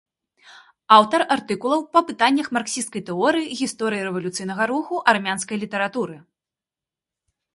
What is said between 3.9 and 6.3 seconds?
рэвалюцыйнага руху, армянскай літаратуры.